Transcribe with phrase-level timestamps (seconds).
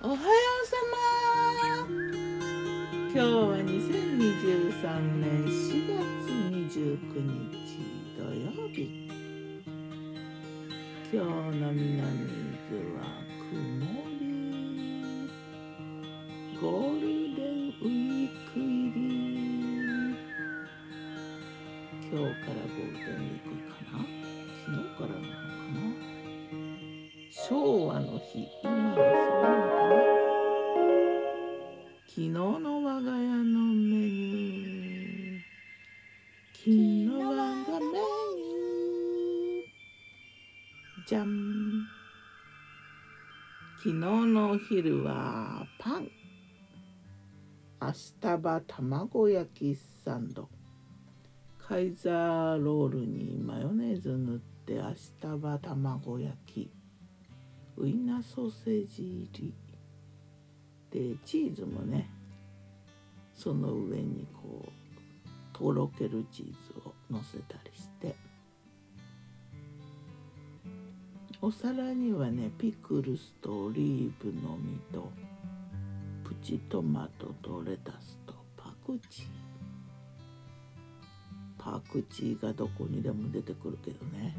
[0.00, 0.22] おはよう
[0.64, 3.26] さま今日は
[3.58, 5.50] 2023年4
[5.98, 5.98] 月
[6.78, 7.18] 29
[7.50, 7.82] 日
[8.16, 8.78] 土曜日。
[11.12, 11.26] 今日
[11.58, 12.30] の南伊
[12.70, 13.02] 豆は
[13.50, 13.50] 曇
[14.20, 14.22] り。
[16.60, 17.02] ゴール
[17.34, 18.62] デンウィーク入
[18.94, 19.02] り。
[22.08, 23.98] 今日からゴールデンウィークかな？
[24.64, 25.34] 昨日からなのか
[25.74, 25.82] な？
[27.30, 28.46] 昭和の日。
[36.68, 41.88] 昨日我がメニューじゃん
[43.78, 46.10] 昨日のお昼はパン。
[47.80, 50.50] 明日は卵焼きサンド。
[51.58, 56.70] カイザーロールにマヨネーズ塗って明日は卵焼き。
[57.78, 59.54] ウインナーソーセージ入
[60.92, 61.14] り。
[61.14, 62.10] でチーズもね
[63.34, 64.87] その上にこう
[65.58, 66.54] とろけるチーズ
[66.88, 68.14] をのせたりして。
[71.40, 75.12] お皿にはねピクルスとオリーブの実と
[76.24, 79.26] プチトマトとレタスとパクチー。
[81.58, 84.36] パクチーがどこにでも出てくるけどね。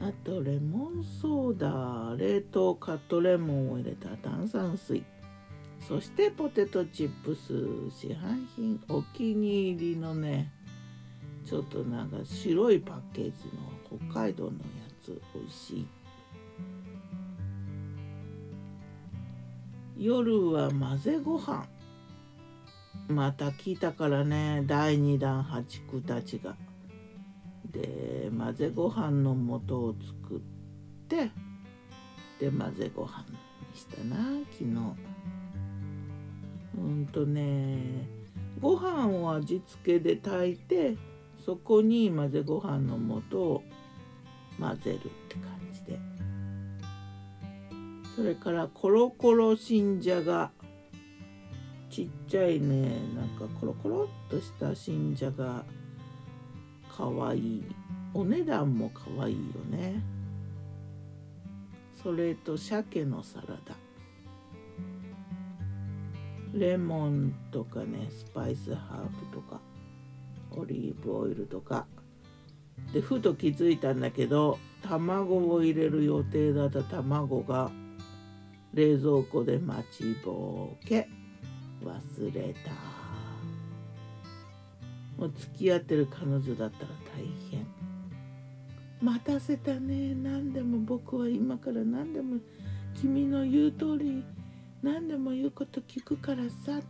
[0.00, 5.04] あとレモンソーダ冷凍カットレモンを入れた炭酸水。
[5.86, 7.52] そしてポテトチップス
[7.96, 10.50] 市販品お気に入りのね
[11.44, 13.30] ちょっとなんか白いパッケージ
[13.92, 14.54] の北海道のや
[15.00, 15.86] つ美味しい。
[19.96, 21.64] 夜は混ぜご飯。
[23.08, 26.56] また来たからね第2弾破竹たちが。
[27.70, 30.40] で混ぜご飯の素を作っ
[31.08, 31.30] て
[32.40, 34.16] で混ぜご飯にしたな
[34.50, 35.15] 昨日。
[36.76, 37.78] うんとね
[38.60, 40.96] ご飯を味付けで炊いて
[41.44, 42.98] そこに混ぜご飯の
[43.30, 43.62] 素を
[44.58, 44.98] 混ぜるっ
[45.28, 45.98] て感じで。
[48.16, 50.50] それからコロコロ新じゃが。
[51.90, 55.64] ちっちゃいねなんかコロコロっとした新じゃが。
[56.96, 57.38] かわい。
[57.38, 57.64] い
[58.14, 60.02] お値段もかわいいよね。
[62.02, 63.85] それと鮭のサラダ。
[66.58, 69.60] レモンとかねスパイスハーブとか
[70.50, 71.86] オリーブオイルとか。
[72.92, 77.70] でふと気づいたんだけど卵を入れる予定だった卵が
[78.74, 81.08] 冷蔵庫で待ちぼうけ
[81.82, 82.70] 忘れた。
[85.18, 87.66] もう付き合ってる彼女だったら大変。
[89.00, 90.14] 待たせたね。
[90.14, 92.36] 何でも僕は今から何でも
[92.94, 94.22] 君の言う通り
[94.86, 96.80] 何でも言うこと聞くからさ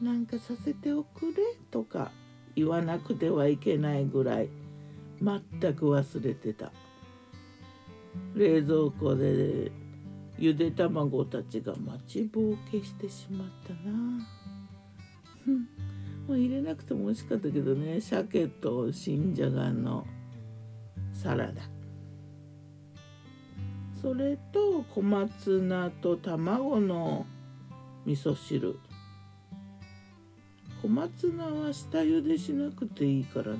[0.00, 2.12] なんかさせておくれとか
[2.54, 4.48] 言わなくてはいけないぐらい
[5.20, 5.40] 全
[5.74, 6.70] く忘れてた。
[8.36, 9.72] 冷蔵庫で
[10.38, 13.90] ゆで卵たちが待ちぼうけしてしまったな。
[16.28, 20.06] もう入れなくても美味しかったけどね鮭と新じゃがの
[21.12, 21.77] サラダ。
[24.00, 27.26] それと小松菜と卵の
[28.06, 28.78] 味噌汁。
[30.80, 33.58] 小松菜は下茹でしなくていいからね。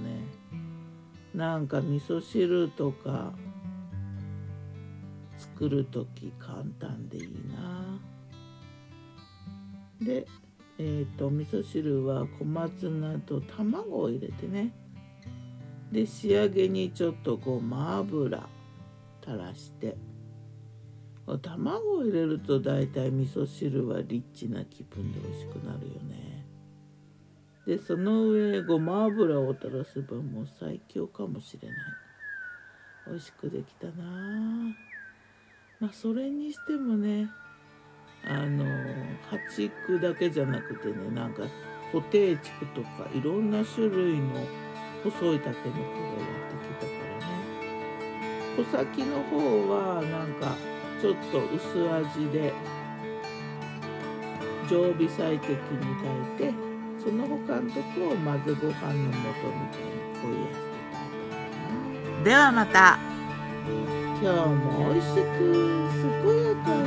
[1.34, 3.32] なんか味噌汁とか
[5.36, 8.00] 作る時簡単でいいな。
[10.00, 10.26] で
[10.80, 14.72] えーと、味噌汁は小松菜と卵を入れてね。
[15.90, 18.48] で仕上げにちょっとごま油
[19.24, 20.07] 垂らして。
[21.36, 26.46] 卵を入れると大体味噌汁はリッチな気分で美味しくなるよね。
[27.66, 31.76] でその上ごま油を垂らせばもう最強かもしれない。
[33.08, 33.92] 美味しくできたな。
[35.80, 37.28] まあそれにしてもね
[38.24, 38.64] あの
[39.30, 41.42] 八区だけじゃなくてねなんか
[41.92, 44.32] 固定地区とかいろんな種類の
[45.04, 47.38] 細い竹の子がやってきたからね。
[48.56, 49.36] 穂先の方
[49.70, 50.56] はなんか
[51.00, 52.52] ちょっと薄味で
[54.68, 55.56] 常備菜的に
[56.36, 56.54] 炊いて
[56.98, 61.00] その他のとこを混ぜご飯の素みたいに濃いやつで炊
[62.10, 62.98] いたではまた。
[64.20, 65.18] 今日も美味しく
[65.94, 66.02] 健
[66.42, 66.82] やかに。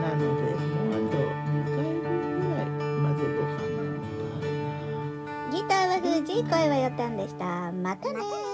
[0.00, 1.12] なのでもうあと
[1.50, 2.06] 2回分
[2.38, 4.46] ぐらい混ぜご飯の素ある
[5.50, 5.50] な。
[5.50, 7.72] ギターは藤井声はよたんでした。
[7.72, 8.49] またね